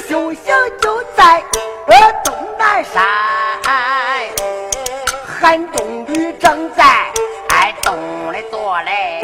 [0.00, 1.42] 修行就在
[1.86, 3.04] 呃东南山，
[5.26, 6.84] 寒冬里正在
[7.48, 9.20] 哎东里坐嘞，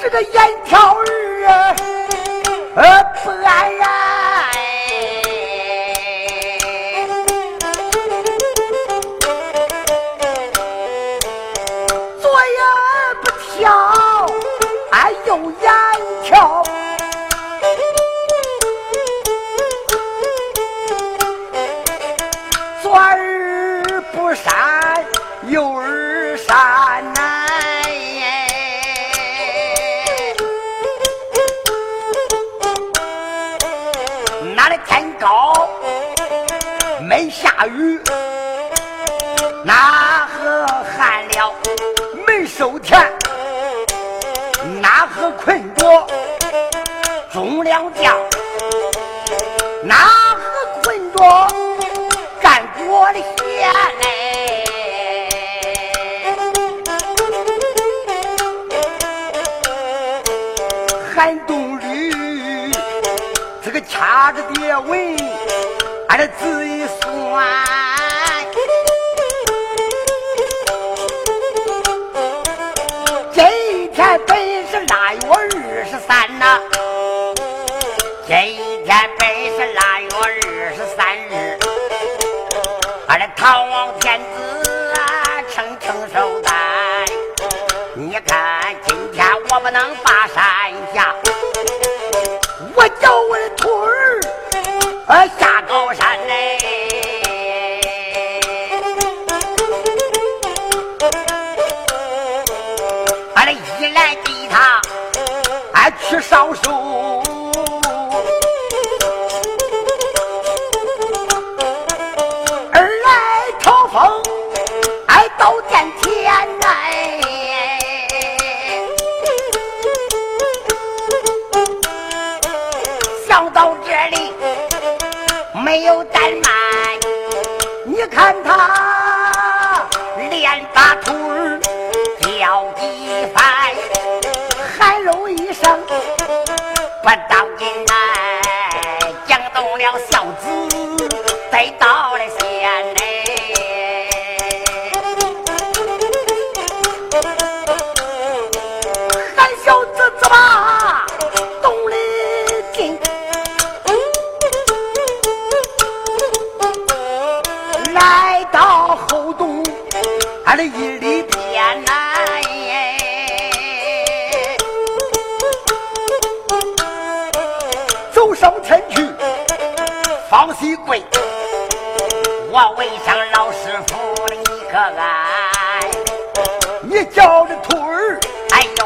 [0.00, 1.76] 这个眼挑儿啊，
[2.76, 4.21] 呃不安然。
[47.72, 48.14] 种粮将，
[49.82, 49.94] 哪
[50.36, 50.42] 河
[50.82, 51.16] 困着
[52.42, 54.04] 干国的闲嘞。
[61.14, 62.72] 寒冬里，
[63.64, 65.16] 这个掐着蝶尾，
[66.08, 67.42] 俺这仔一算，
[83.42, 86.54] 唐王天子啊，称称寿诞。
[87.92, 91.12] 你看今天我不能把山下，
[92.76, 94.20] 我叫我的徒儿，
[95.08, 96.56] 呃下高山嘞。
[103.34, 104.80] 俺的一来给他
[105.74, 106.71] 俺去烧手。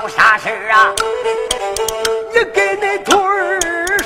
[0.08, 0.94] 啥事儿啊？
[2.32, 3.60] 你给那徒儿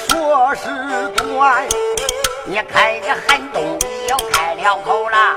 [0.09, 1.67] 说是短。
[2.45, 5.37] 你看这寒冬你又开了口了，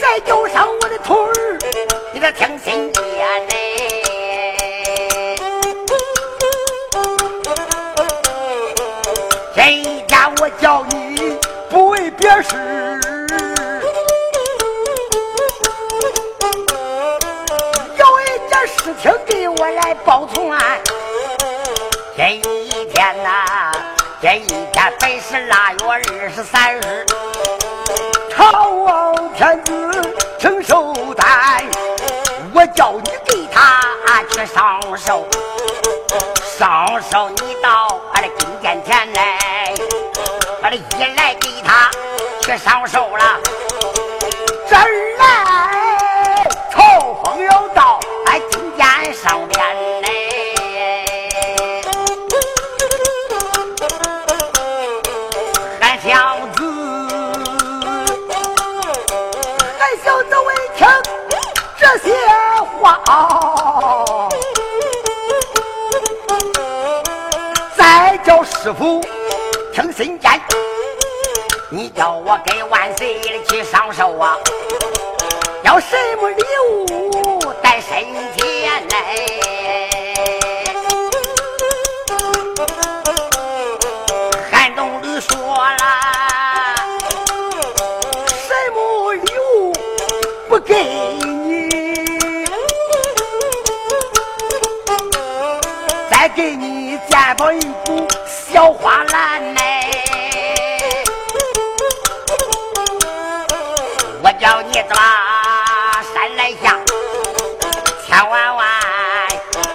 [0.00, 1.58] 再叫上我的徒儿，
[2.12, 5.36] 你得听心眼嘞。
[9.56, 11.38] 这一天我叫你
[11.70, 13.00] 不为别事，
[19.62, 20.58] 我来报传。
[22.16, 23.70] 这一天呐、
[24.20, 25.78] 这一天本是腊月
[26.20, 27.06] 二十三日，
[28.28, 31.64] 朝王天子承寿诞，
[32.52, 35.24] 我叫你给他去上寿，
[36.58, 39.72] 上寿你到俺的金殿前来，
[40.62, 41.88] 俺的一来给他
[42.40, 43.38] 去上寿了，
[44.68, 44.76] 小
[62.82, 63.00] 话，
[67.76, 69.00] 再叫师傅
[69.72, 70.40] 听心间，
[71.70, 74.36] 你叫我给万岁爷去上寿啊！
[75.62, 78.02] 要什么礼物带身
[78.34, 78.96] 前来？
[84.50, 85.78] 韩东吕说了，
[88.26, 89.72] 什么礼物
[90.48, 90.74] 不给
[96.34, 99.60] 给你肩膀一股小花篮呢？
[104.22, 104.96] 我叫你抓
[106.14, 106.78] 山来下，
[108.06, 108.66] 千万万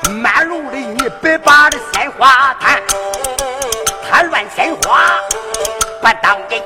[0.09, 2.81] 满路的你别把这鲜花贪，
[4.10, 5.19] 贪乱鲜花
[6.01, 6.60] 不当真，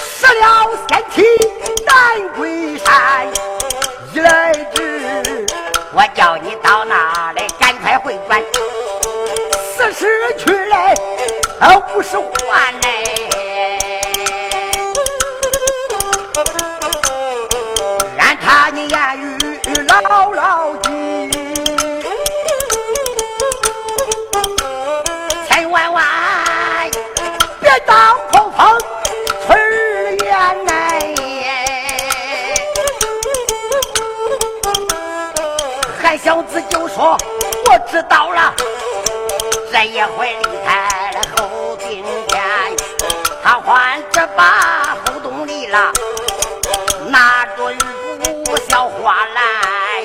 [0.00, 1.22] 失了仙气
[1.84, 3.26] 难归山。
[4.14, 5.46] 一来之，
[5.92, 6.79] 我叫你到
[12.00, 12.88] 不是我来。
[18.18, 19.38] 俺他你言语
[19.86, 21.30] 牢牢记，
[25.46, 26.02] 千万万
[27.60, 28.78] 别当破风
[29.46, 30.70] 吹儿言来。
[36.02, 37.14] 韩小子就说
[37.68, 38.54] ：“我知道了，
[39.70, 40.34] 这一回
[44.40, 45.92] 把后洞里了。”
[47.12, 47.76] 拿着一
[48.44, 50.04] 股小花来，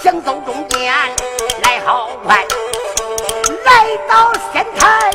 [0.00, 0.94] 行走中间
[1.62, 2.46] 来好快，
[3.66, 5.10] 来到仙台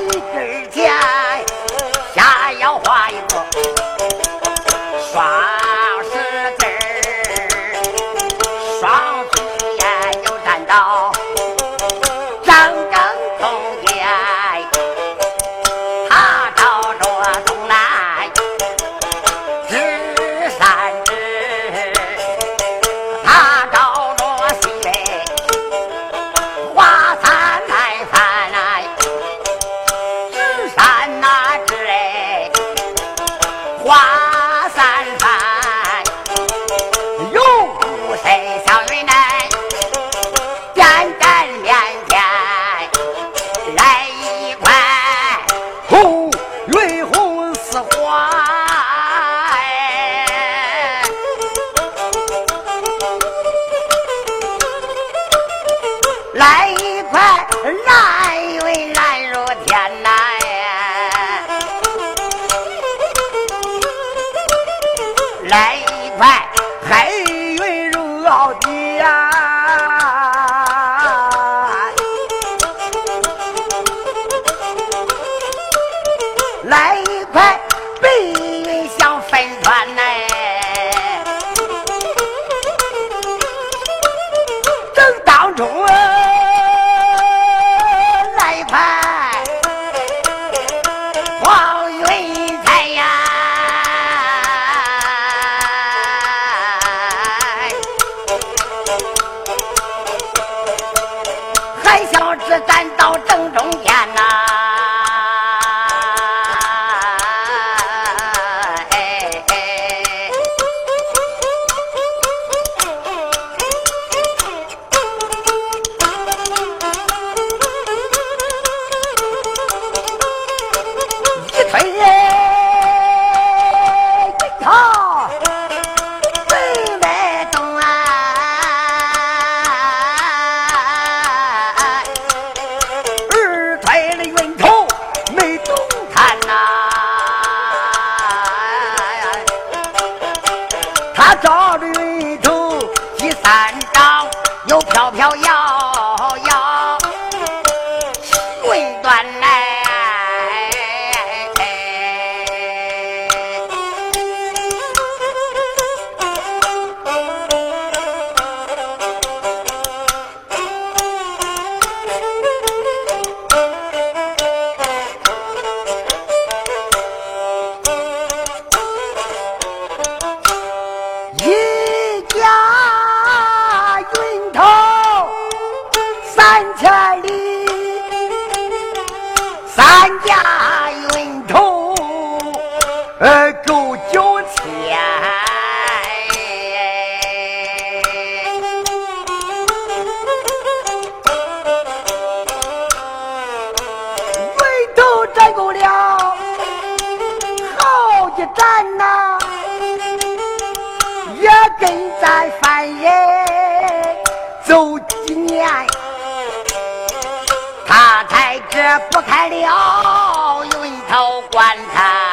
[209.11, 212.31] 不开了云头棺材，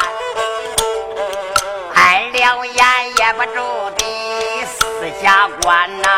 [1.94, 2.84] 开了眼
[3.16, 6.08] 也不住的四下观呐。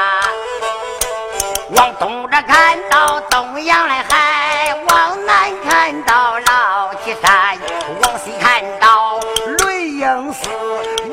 [1.76, 7.58] 往东这看到东阳的海，往南看到老岐山，
[8.02, 9.18] 往西看到
[9.64, 10.48] 雷英寺，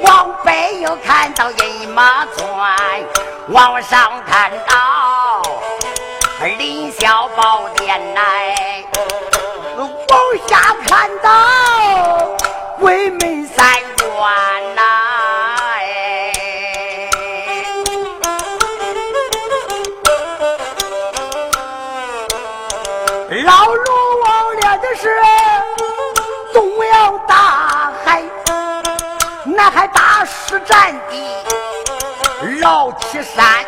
[0.01, 2.47] 往北又看到饮马村，
[3.49, 5.41] 往上看到
[6.57, 8.55] 凌霄宝殿来，
[10.49, 11.29] 下看到
[12.79, 13.63] 鬼门三
[13.99, 14.81] 关呐。
[23.45, 25.15] 老龙王了的是
[26.51, 28.23] 东洋大海，
[29.45, 31.23] 南海大石占地，
[32.59, 33.63] 老七山，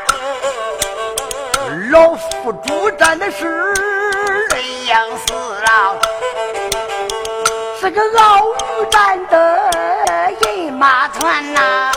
[1.91, 3.45] 老副主占的是
[7.81, 8.57] 是个鳌鱼
[8.91, 9.71] 占的
[10.45, 11.91] 饮马团呐，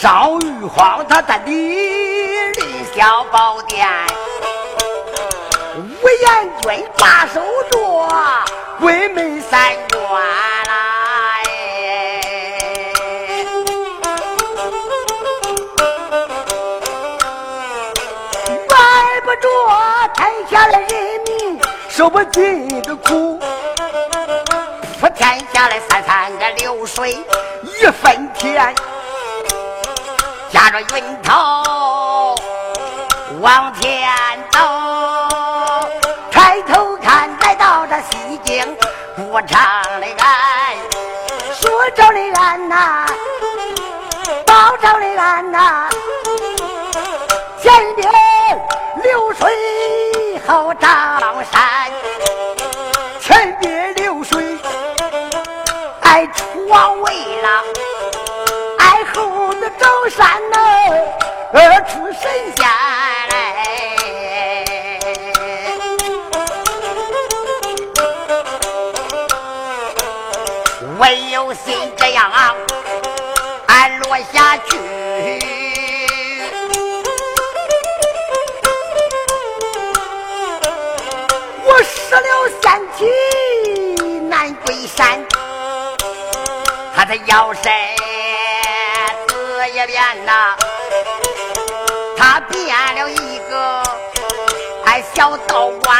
[0.00, 3.86] 赵玉皇他占的凌霄宝殿。
[5.76, 7.40] 吴彦军把守
[7.70, 7.78] 着
[8.80, 10.02] 鬼门三关
[10.66, 10.74] 啦，
[18.66, 18.76] 怪
[19.24, 19.46] 不着
[20.16, 20.90] 天下的人
[21.28, 23.46] 民受不尽的苦，普
[25.14, 27.12] 天下来三三个流水
[27.62, 28.74] 一分田，
[30.50, 32.34] 驾着云头
[33.40, 34.08] 往前
[34.50, 34.58] 走。
[36.30, 38.76] 抬头看，来到这西京
[39.16, 40.76] 不长的岸，
[41.54, 43.06] 说着的岸呐，
[44.46, 45.88] 报着的岸呐，
[47.60, 48.10] 前边
[49.02, 50.90] 流水后张
[51.50, 51.69] 山，
[56.80, 57.62] 王位了，
[58.78, 60.56] 爱后的张山呐，
[61.52, 62.22] 而出神
[62.56, 62.64] 仙
[63.28, 63.36] 来。
[70.98, 72.32] 唯有心这样
[73.66, 74.78] 安落下去，
[81.62, 82.64] 我失了仙
[82.96, 83.06] 体
[84.20, 85.22] 难归山，
[86.94, 87.72] 他的腰身
[89.28, 90.54] 子也变呐，
[92.16, 93.82] 他变了一个
[94.84, 95.98] 哎小道观。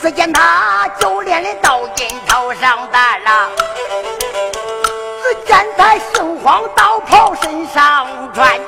[0.00, 3.48] 只见他就连的到金头上戴了，
[5.22, 8.60] 只见他杏黄道袍身上穿，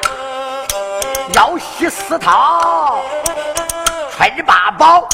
[1.34, 3.00] 腰系丝绦，
[4.12, 5.08] 穿着八宝，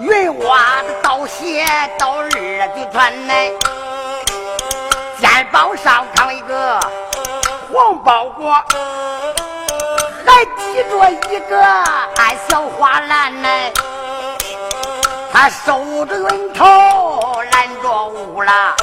[0.00, 1.64] 云袜子刀鞋
[1.98, 3.50] 到二的穿来，
[5.20, 6.78] 肩膀上扛一个
[7.72, 8.54] 黄包裹，
[10.24, 11.60] 还提着一个
[12.48, 13.48] 小花篮呢。
[15.32, 16.64] 他守着云头
[17.52, 18.76] 拦着雾了，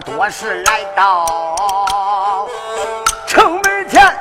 [0.00, 2.48] 多时来到
[3.26, 4.16] 城门前。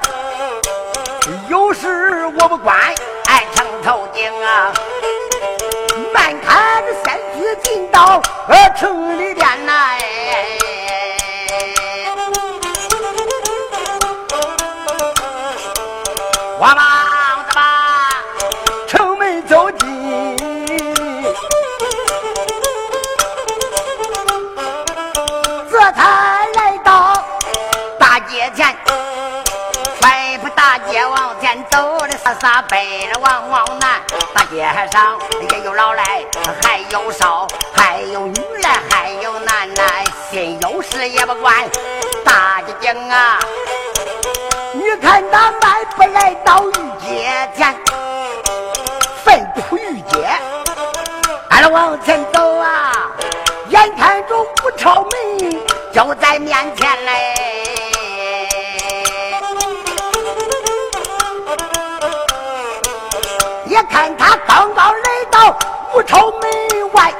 [1.47, 2.77] 有时我不管，
[3.25, 4.71] 爱，城头顶啊，
[6.13, 9.99] 慢看着仙躯进到呃城里边来，
[16.59, 16.96] 我忙
[32.35, 34.01] 撒背着往往南
[34.33, 35.17] 大街上
[35.49, 36.03] 也有老来
[36.61, 41.53] 还有少还有女来还有男来心有事也不管。
[42.25, 43.39] 大街景啊
[44.73, 47.73] 你看他迈步来到御街前
[49.23, 50.27] 粪土御街
[51.49, 52.91] 俺往前走啊
[53.69, 55.61] 眼看着不朝门
[55.93, 57.36] 就在面前嘞。
[63.77, 65.55] 我看他刚刚来到
[65.93, 66.49] 武朝门
[66.93, 67.13] 外，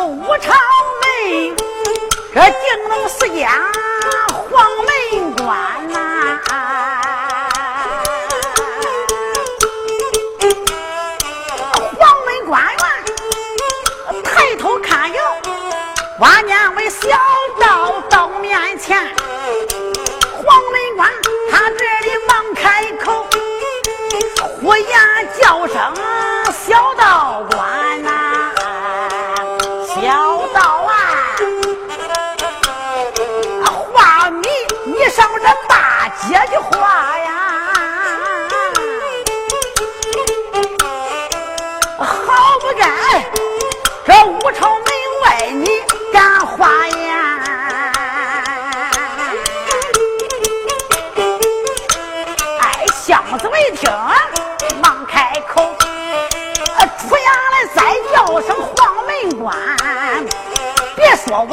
[0.00, 0.52] 武朝
[1.00, 1.56] 门，
[2.32, 3.50] 这顶楼是见
[4.48, 5.48] 黄门关
[5.88, 5.98] 呐。
[11.98, 12.70] 黄门关啊，
[14.22, 15.20] 抬头看哟，
[16.20, 17.08] 万年为小
[17.58, 19.04] 道到面前。
[25.46, 26.15] 叫声。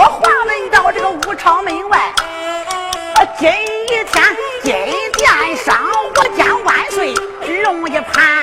[0.03, 2.13] 我话问到这个武昌门外
[3.39, 4.73] 今一天今
[5.13, 5.73] 殿上
[6.13, 7.13] 我将万岁
[7.63, 8.42] 龙一盘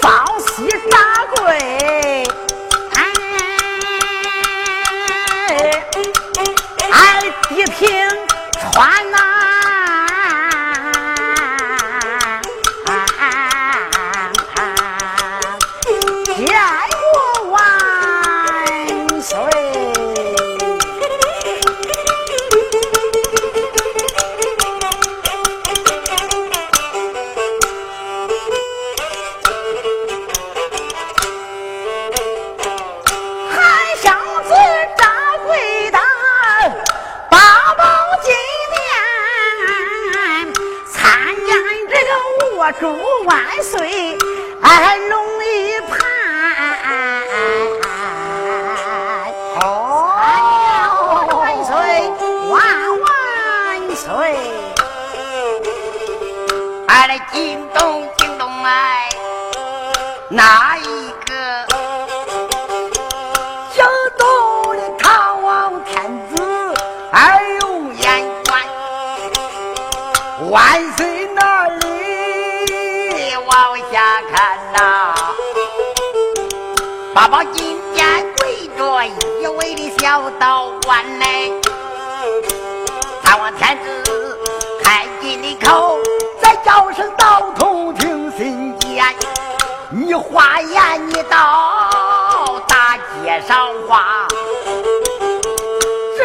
[0.00, 0.98] 方西大
[1.36, 1.54] 柜，
[2.94, 2.98] 哎，
[6.90, 6.94] 哎，
[7.50, 7.88] 一瓶
[8.60, 9.29] 穿呐。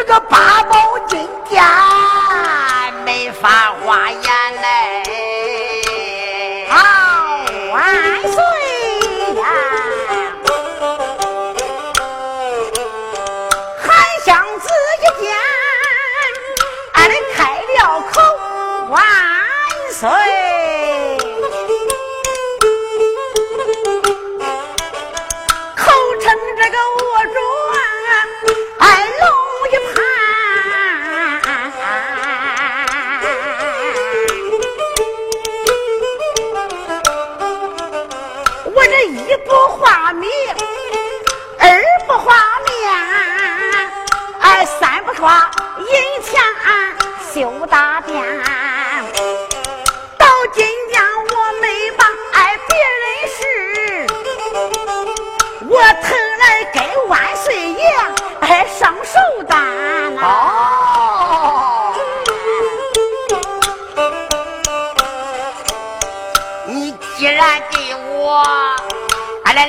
[0.06, 0.55] 个八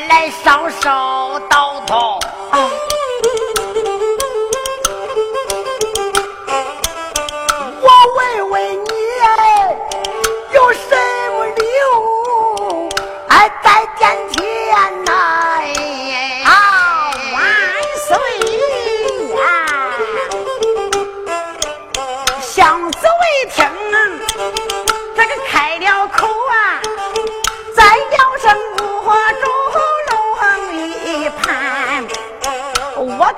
[0.07, 2.16] 来烧烧刀头。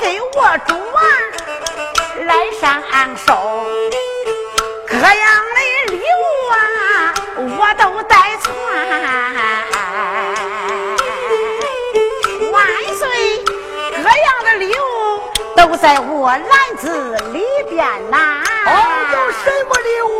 [0.01, 0.07] 俺
[2.25, 2.63] 来来上
[3.17, 3.27] 手，
[4.87, 5.05] 各样
[5.55, 5.59] 的
[5.91, 6.55] 礼物啊
[7.35, 8.47] 我都带穿，
[12.51, 12.57] 万
[12.95, 13.03] 岁，
[13.91, 14.77] 各样的礼物
[15.55, 15.59] 都。
[15.77, 16.43] 在我篮
[16.77, 16.85] 子
[17.33, 18.69] 里边呐，哦，
[19.13, 20.11] 有什么礼物？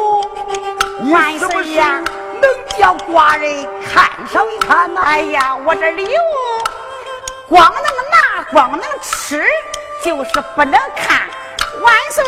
[1.12, 1.82] 万岁呀，
[2.42, 2.44] 能
[2.78, 5.02] 叫寡人看上一看呐？
[5.04, 6.10] 哎呀，我这礼物
[7.50, 8.09] 光能拿，
[8.52, 9.46] 光能吃，
[10.04, 11.28] 就是不能看。
[11.82, 12.24] 万岁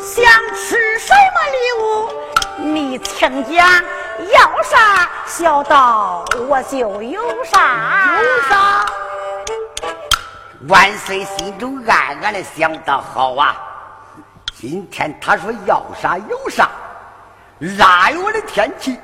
[0.00, 2.10] 想吃什么礼物？
[2.72, 3.84] 你请讲，
[4.32, 8.86] 要啥小道我就有啥，有啥？
[10.68, 13.56] 万岁心中暗暗的想到：好啊，
[14.52, 16.68] 今天他说要啥有啥，
[17.78, 18.98] 腊月的天气，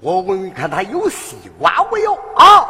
[0.00, 2.66] 我问问看他有西瓜没有啊？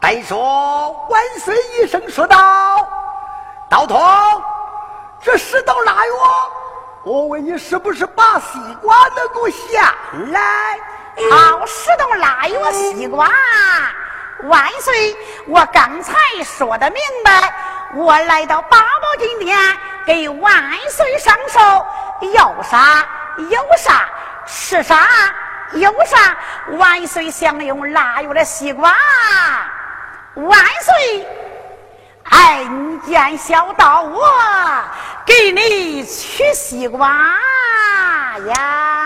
[0.00, 2.36] 单说万岁一声说道
[3.68, 4.00] ：“道童，
[5.20, 6.12] 这时到腊月，
[7.04, 9.94] 我问你是不是把西瓜能够下
[10.32, 10.40] 来？
[11.30, 13.30] 好，时到腊月西瓜。”
[14.44, 15.14] 万岁！
[15.48, 17.54] 我刚才说的明白，
[17.94, 19.58] 我来到八宝金殿
[20.06, 20.50] 给万
[20.88, 21.60] 岁上寿，
[22.32, 24.08] 要啥有啥，
[24.46, 25.06] 吃啥
[25.74, 26.34] 有啥。
[26.78, 28.96] 万岁享用腊月的西瓜，
[30.34, 31.26] 万岁！
[32.24, 34.22] 哎，你见小道，我
[35.26, 37.08] 给你取西瓜
[38.46, 38.99] 呀。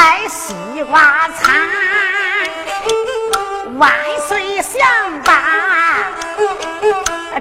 [0.00, 1.68] 爱西瓜餐，
[3.78, 3.90] 万
[4.28, 4.78] 岁想
[5.24, 5.32] 把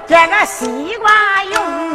[0.07, 1.86] 这个西瓜用，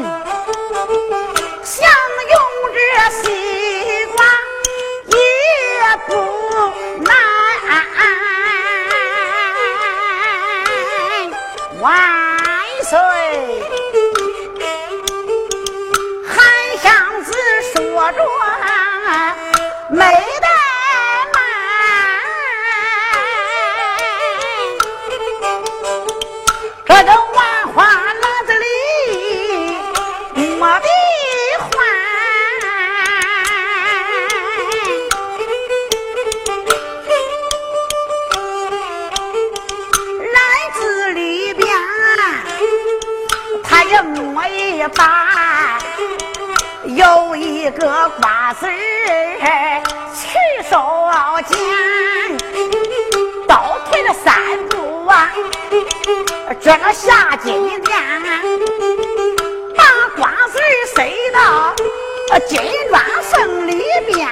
[47.78, 48.72] 个瓜子儿。
[50.70, 50.78] 手
[51.48, 51.58] 尖，
[53.46, 55.30] 倒退了三步啊！
[56.60, 57.98] 这个下金殿，
[59.76, 59.84] 把
[60.16, 61.74] 瓜子儿塞到
[62.48, 64.28] 金砖缝里边。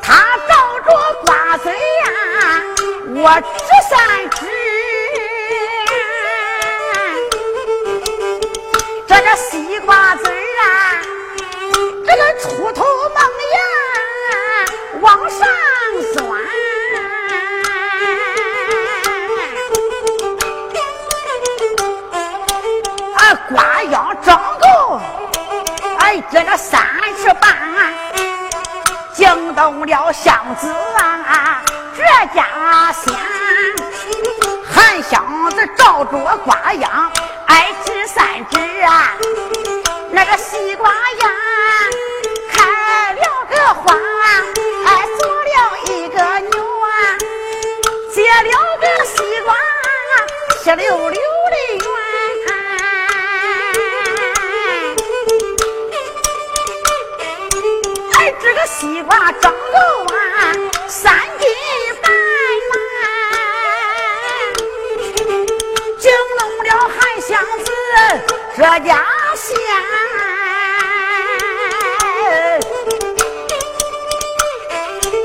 [0.00, 0.88] 他照着
[1.24, 1.76] 瓜子呀，
[3.16, 3.28] 我
[29.88, 31.62] 小箱子啊，
[31.96, 32.02] 这
[32.34, 33.14] 家乡，
[34.70, 37.10] 韩箱子照着瓜秧，
[37.46, 39.16] 爱织三织啊，
[40.10, 41.30] 那个西瓜秧，
[42.52, 43.94] 开了个花，
[44.84, 47.16] 还做了一个牛啊，
[48.12, 49.56] 结了个西瓜，啊，
[50.62, 51.18] 稀溜溜。
[68.58, 69.04] 这家
[69.36, 69.56] 县，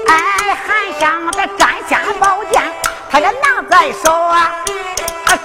[0.05, 2.61] 哎，还想着摘下宝剑，
[3.09, 4.53] 他也拿在手啊，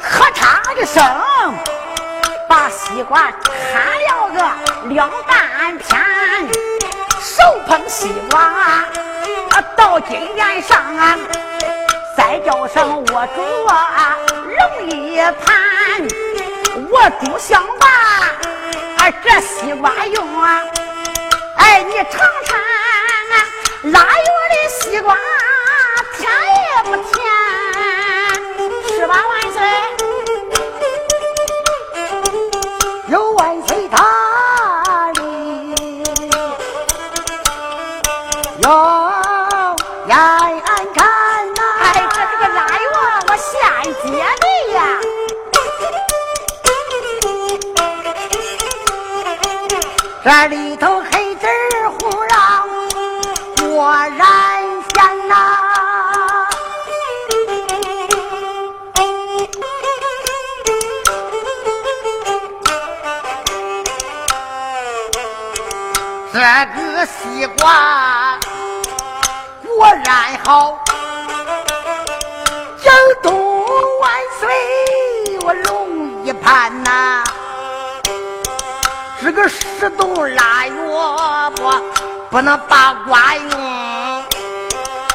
[0.03, 1.03] 咔嚓一声，
[2.47, 3.33] 把西瓜
[3.73, 4.39] 砍了个
[4.91, 5.99] 两半片，
[7.23, 8.85] 手捧西瓜啊，
[9.75, 11.19] 到金殿上啊，
[12.15, 13.41] 再叫声我主
[13.73, 16.07] 啊，容一盘。
[16.91, 17.87] 我煮香吧，
[18.99, 20.63] 啊，这西瓜用啊，
[21.57, 22.59] 哎，你尝尝，
[23.93, 25.17] 腊月的西瓜
[26.17, 27.15] 甜也不甜，
[28.97, 29.61] 是吧，万岁？
[33.09, 35.21] 有万岁他哩，
[38.65, 38.69] 有
[50.25, 51.47] 这里头黑纸
[51.89, 52.69] 糊让
[53.71, 54.21] 我染
[54.93, 55.33] 线呐，
[66.33, 66.39] 这
[66.93, 68.39] 个西瓜
[69.65, 70.79] 果然好，
[72.83, 72.91] 京
[73.23, 73.31] 东
[74.01, 74.49] 万岁，
[75.45, 76.78] 我龙一盘。
[79.41, 80.75] 这十冬腊月
[81.55, 81.71] 不
[82.29, 84.25] 不能把瓜用，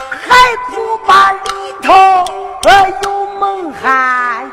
[0.09, 1.93] 还苦把里头
[3.03, 4.49] 有蒙汗。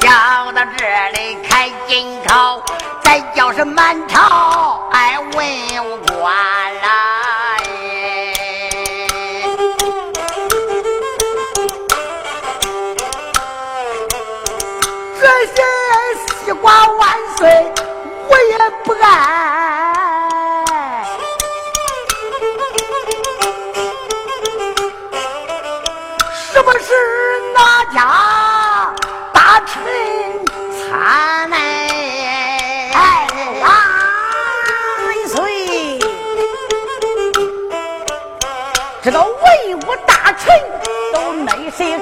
[0.00, 2.60] 想到这里开金口，
[3.00, 5.46] 再叫是满朝哎文
[6.08, 6.34] 官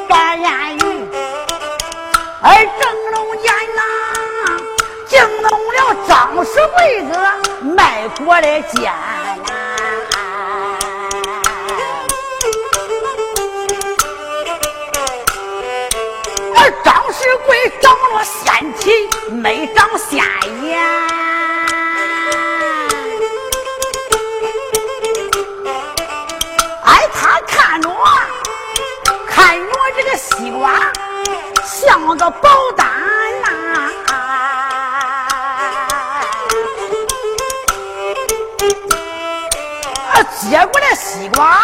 [0.09, 0.81] 没谁敢言语，
[2.41, 2.47] 而
[2.81, 3.83] 正龙眼呐，
[5.07, 7.11] 惊动了张氏贵子
[7.75, 8.91] 卖国的奸
[9.47, 9.53] 呐！
[16.57, 18.91] 而张世贵长了仙气，
[19.31, 20.25] 没长仙
[20.65, 21.28] 眼。
[30.09, 30.71] 个西瓜
[31.67, 32.87] 像个宝丹
[33.43, 33.49] 呐、
[40.09, 41.61] 啊，接过来西瓜，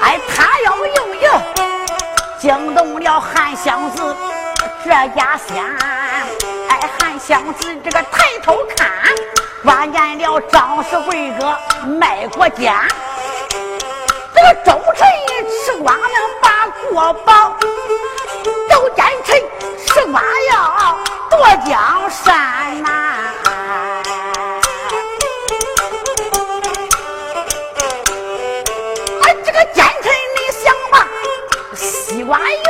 [0.00, 1.30] 哎，他要用油，
[2.40, 4.16] 惊动了韩湘子
[4.82, 5.62] 这家仙。
[6.70, 8.90] 哎，韩湘子这个抬头看，
[9.62, 11.54] 关见了张氏贵哥
[11.86, 12.74] 卖国奸。
[14.34, 15.06] 这个周臣
[15.66, 16.27] 吃瓜能
[16.98, 17.56] 把国保，
[18.68, 19.40] 周奸臣
[19.86, 20.98] 十八要
[21.30, 22.88] 夺江山呐、
[29.22, 31.06] 俺，这个奸臣，你想吧，
[31.76, 32.68] 西瓜用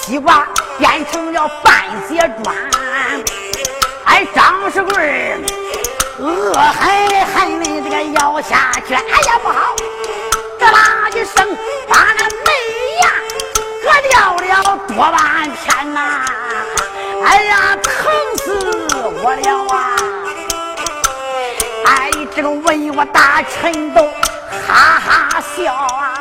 [0.00, 0.46] 西瓜
[0.78, 2.54] 变成了半截砖。
[4.04, 5.42] 哎，张世贵
[6.18, 9.74] 恶狠狠的这个咬下去，哎呀不好！
[10.58, 11.56] 这啦一声，
[11.88, 12.46] 把那门
[13.02, 13.04] 牙
[13.82, 16.24] 割掉了多半片呐！
[17.24, 17.92] 哎呀，疼
[18.38, 18.46] 死
[19.22, 19.96] 我了啊！
[21.86, 24.02] 哎，这个文武大臣都
[24.68, 26.13] 哈哈笑啊！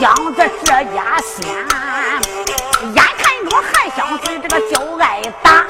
[0.00, 1.46] 想着这家先，
[2.94, 5.66] 眼看着韩湘子这个就挨打，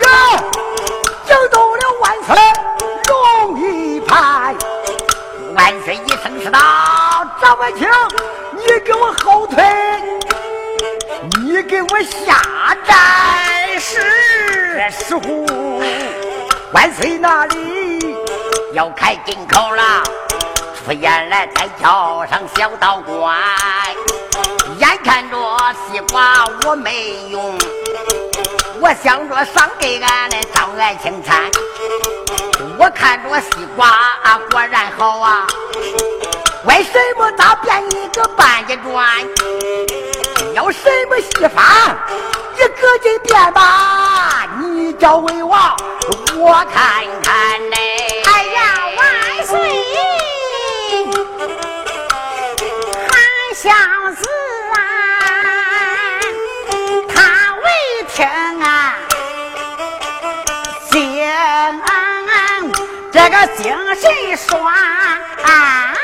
[1.26, 2.36] 惊动了万岁
[3.08, 4.54] 龙一派。
[5.52, 6.60] 万岁一声是道
[7.42, 7.88] ：“张万清，
[8.52, 9.64] 你给我后退，
[11.42, 12.40] 你给我下
[12.86, 14.00] 战时。
[14.92, 15.82] 石虎，
[16.72, 18.16] 万岁那里
[18.74, 20.04] 要开金口了。”
[20.84, 23.38] 敷衍来在桥上小道观，
[24.78, 25.36] 眼看着
[25.74, 27.58] 西瓜我没用，
[28.80, 31.50] 我想着赏给俺的张爱青餐。
[32.78, 35.46] 我看着西瓜啊果然好啊，
[36.64, 39.06] 为什么他变一个半截砖？
[40.54, 41.94] 要什么戏法，
[42.56, 44.46] 你赶紧变吧！
[44.58, 45.76] 你叫为王，
[46.36, 47.99] 我看看嘞。
[53.70, 53.78] 相
[54.16, 54.26] 子
[54.74, 54.80] 啊，
[57.08, 57.64] 他为
[58.12, 58.28] 天
[58.60, 58.98] 啊，
[60.90, 61.22] 精
[63.12, 64.60] 这个精神爽，
[65.44, 65.99] 啊。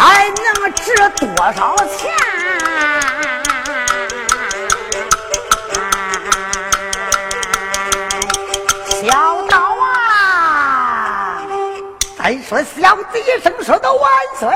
[0.00, 2.10] 还能值多少钱？
[9.02, 11.42] 小刀啊！
[12.18, 14.48] 再说小子一声说的万岁，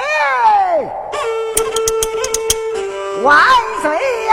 [3.23, 3.45] 万
[3.83, 4.24] 岁！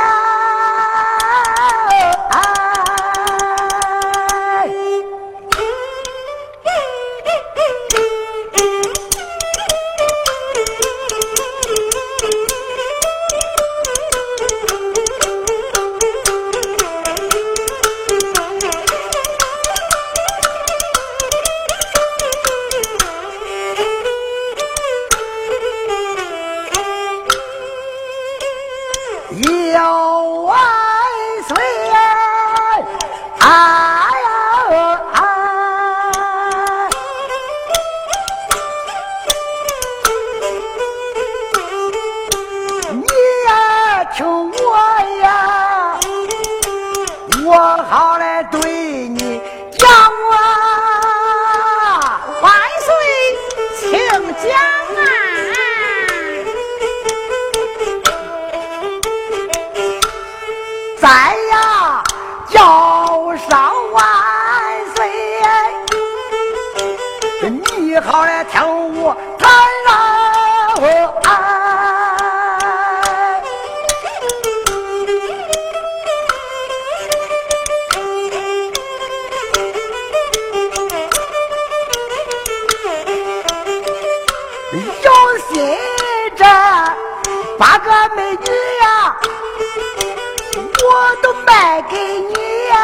[91.89, 92.33] 给你
[92.69, 92.75] 呀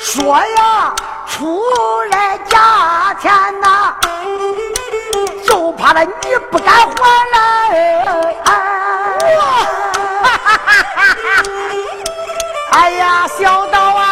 [0.00, 0.94] 说呀
[1.28, 1.62] 出
[2.10, 3.30] 来价钱
[3.60, 3.94] 呐
[5.46, 6.10] 就怕了你
[6.50, 7.38] 不敢还来。
[12.70, 14.07] 哎呀小刀啊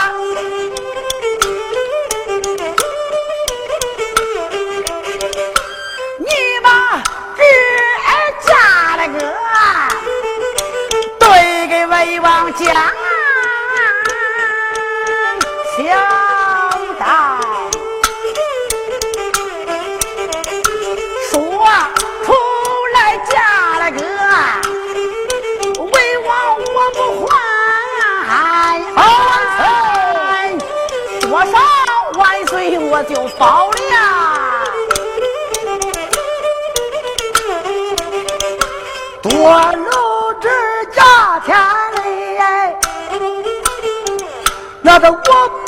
[44.99, 45.01] 我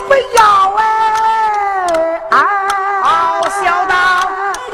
[0.09, 0.41] 不要
[2.31, 2.33] 哎，
[3.03, 3.93] 好小道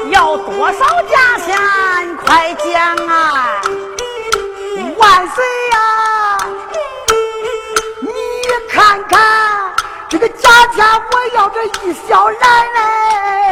[0.09, 1.57] 要多少价钱？
[2.17, 3.61] 快讲啊！
[4.97, 6.47] 万岁呀、啊，
[7.99, 8.09] 你
[8.71, 9.13] 看看
[10.07, 12.33] 这个价钱，我要这一小篮
[12.73, 13.44] 嘞。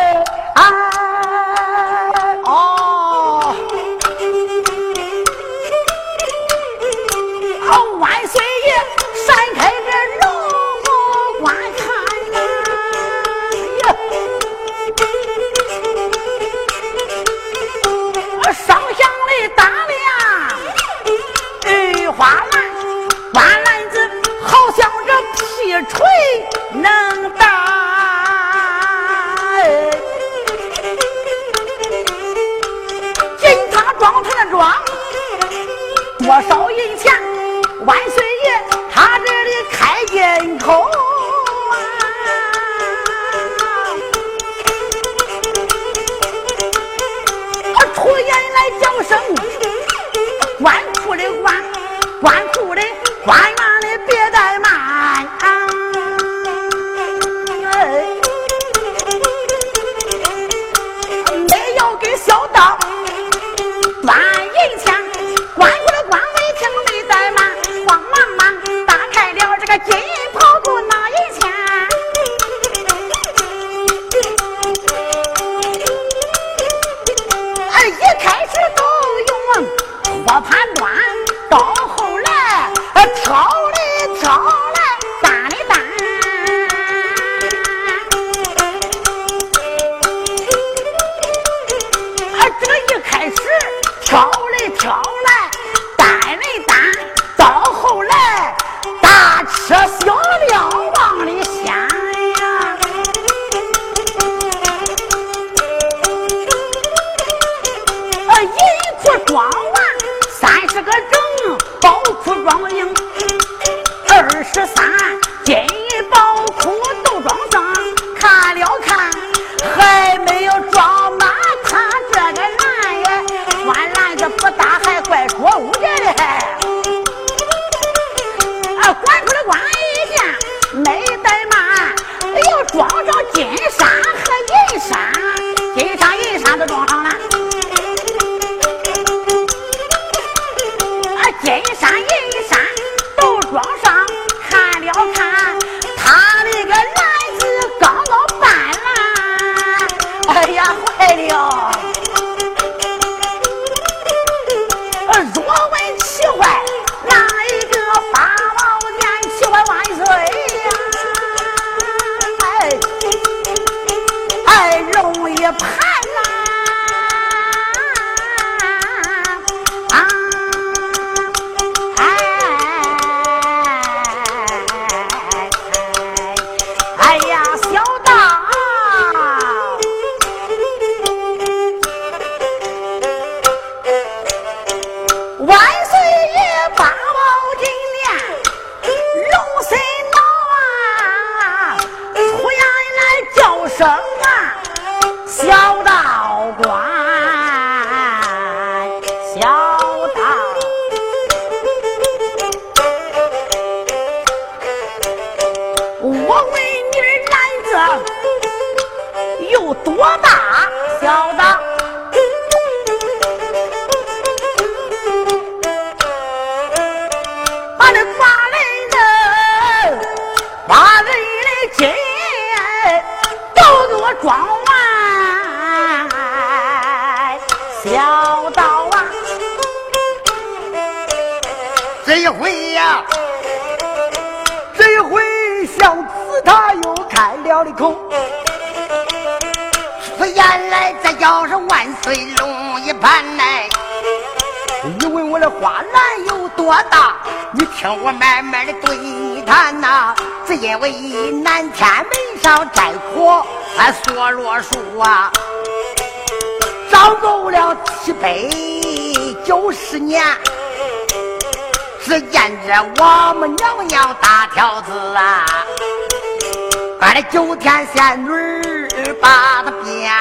[267.22, 270.12] 九天仙女把他编，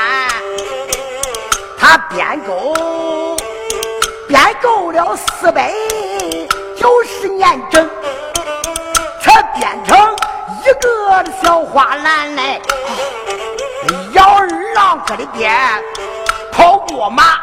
[1.78, 3.36] 他编够，
[4.28, 5.72] 编够了四百
[6.76, 7.88] 九十年整，
[9.22, 9.98] 才编成
[10.64, 12.60] 一个小花篮来，
[14.12, 15.50] 姚二郎搁里边
[16.52, 17.40] 跑过马，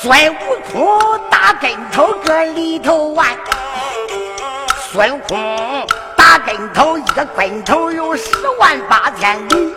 [0.00, 3.28] 孙悟空打跟头搁里头玩。
[4.92, 5.86] 孙悟空
[6.46, 8.24] 跟头，一个跟头有十
[8.58, 9.74] 万八千里。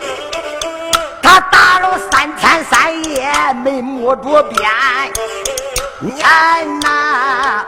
[1.22, 4.70] 他打了三天三夜没摸着边。
[6.00, 7.66] 你看呐，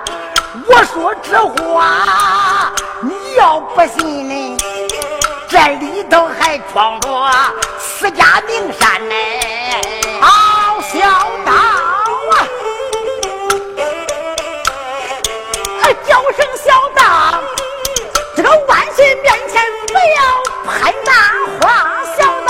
[0.67, 4.57] 我说这话你要不信呢，
[5.49, 7.31] 这里头还装着
[7.79, 9.15] 私家名山呢。
[10.21, 10.99] 好，小
[11.45, 11.51] 道
[19.87, 20.19] 不要
[20.65, 21.11] 拍那
[21.59, 21.65] 话。
[22.17, 22.49] 小道，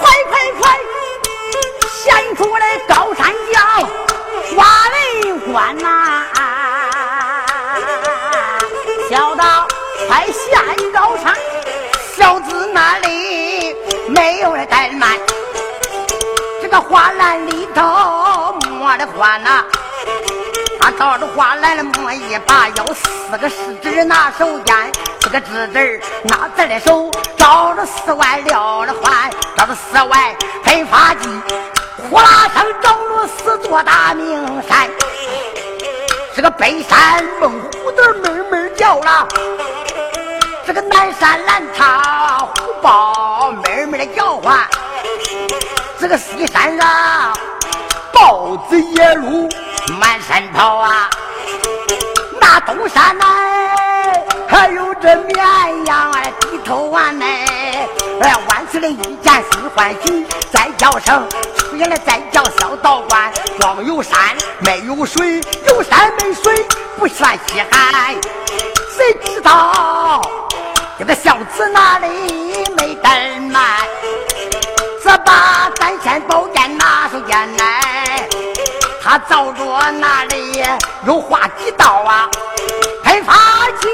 [0.00, 0.62] 快快快，
[1.92, 3.56] 献出来高山脚，
[4.56, 4.58] 花
[4.90, 4.96] 雷
[5.52, 5.86] 关呐！
[9.10, 9.66] 小道，
[10.06, 11.34] 快献高山，
[12.16, 13.74] 小子那里
[14.08, 15.18] 没有人怠慢。
[16.60, 19.64] 这个花篮里头没的花呐，
[20.80, 24.74] 他照着花篮了摸一把，有四个食指拿手间，
[25.20, 31.28] 四个指指拿在的手，照着四外撂了环，照着四外喷发剂，
[32.08, 34.88] 呼啦声着了四座大名山，
[36.34, 39.26] 这个北山猛虎的闷闷叫了，
[40.66, 44.58] 这个南山蓝茶虎豹闷闷的叫唤。
[45.98, 47.32] 这个西山上
[48.12, 49.48] 豹子野鹿
[49.94, 51.08] 满山跑啊，
[52.40, 55.36] 那东山来还有这绵
[55.86, 57.88] 羊哎，低头完哎，
[58.20, 61.26] 哎万岁的一见心欢喜，再叫声
[61.56, 66.66] 出现了再叫小道观，光有山没有水，有山没水
[66.96, 68.14] 不算稀罕，
[68.96, 70.20] 谁知道
[70.98, 72.08] 这个小子哪里
[72.76, 73.62] 没怠慢？
[75.02, 77.80] 这把三千宝剑拿手间来，
[79.10, 80.62] 他照着那里
[81.06, 82.28] 有画几道啊，
[83.02, 83.32] 喷发
[83.80, 83.88] 起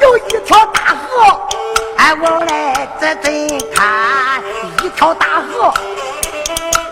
[0.00, 1.40] 有一条大河，
[1.98, 4.42] 哎我来这真看，
[4.82, 5.72] 一条大河。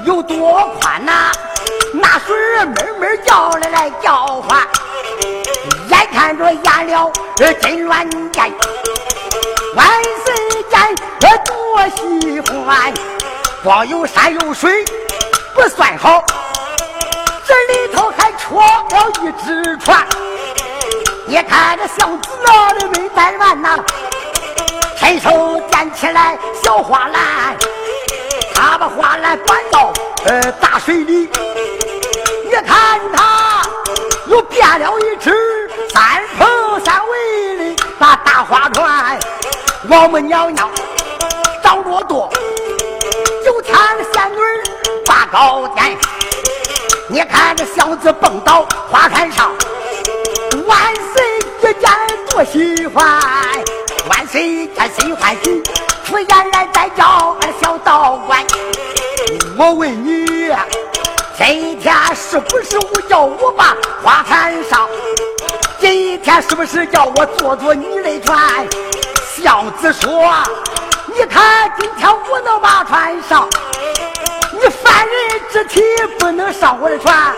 [0.04, 1.32] 有多宽呐？
[1.92, 4.64] 那水儿闷闷叫来来叫唤，
[5.88, 7.10] 眼看着淹了
[7.60, 8.52] 真乱间。
[9.74, 9.88] 万
[10.24, 10.96] 岁见
[11.44, 12.94] 多喜欢，
[13.64, 14.84] 光有山有水
[15.56, 16.22] 不算好，
[17.50, 20.06] 这里头还戳了一只船。
[21.26, 23.76] 你看这小子那里没带完呐，
[24.96, 27.56] 伸手捡起来小花篮，
[28.54, 29.92] 他把花篮搬到
[30.26, 31.28] 呃大水里。
[32.44, 33.62] 你看他
[34.28, 39.18] 又变了一只三头三尾的那大花船。
[39.88, 40.70] 王母娘娘
[41.64, 42.30] 长着多，
[43.44, 43.76] 九天
[44.12, 44.38] 仙女
[45.04, 45.98] 把高天。
[47.12, 49.50] 你看这小子蹦到花坛上，
[50.64, 50.78] 万
[51.12, 51.90] 岁一见
[52.30, 53.04] 多喜欢，
[54.08, 55.60] 万岁见心欢喜，
[56.04, 58.46] 出言来再叫俺小道观。
[59.58, 60.54] 我问你，
[61.36, 64.88] 今天是不是我叫我把花坛上？
[65.80, 68.68] 今天是不是叫我坐坐你的船？
[69.36, 70.32] 小子说
[71.12, 73.48] ：“你看今天我能把船上，
[74.62, 75.82] 你凡人之体
[76.18, 77.34] 不能上我的船。”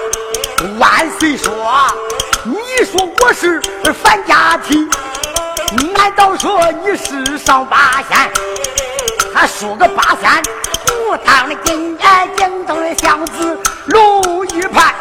[0.78, 1.52] 万岁说
[2.44, 3.60] ：“你说我是
[4.02, 4.88] 凡家体，
[5.94, 8.30] 难道说你是上八仙？
[9.34, 10.42] 他说个八仙，
[10.94, 14.94] 武当的金眼睛瞪的箱子龙一盘，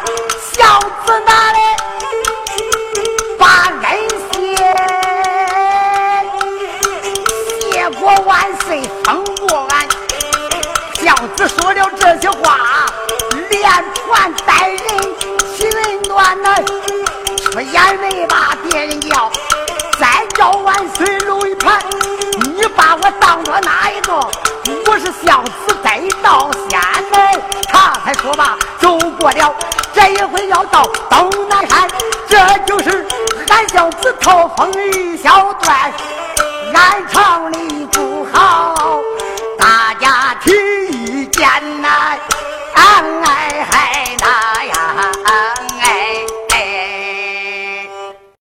[0.52, 1.58] 小子哪里
[11.36, 12.58] 子说了这些话，
[13.50, 13.62] 连
[13.94, 14.78] 船带人
[15.56, 15.70] 心
[16.08, 16.54] 暖呐，
[17.42, 19.30] 出言没把别人叫，
[19.98, 21.78] 再叫万岁搂一盘，
[22.54, 24.12] 你把我当做哪一个？
[24.86, 26.80] 我是小子得到仙
[27.12, 29.54] 来，他才说吧，走过了
[29.94, 31.88] 这一回要到东南山，
[32.28, 33.06] 这就是
[33.48, 35.92] 俺小子逃风一小段。
[36.74, 38.81] 俺厂里不好。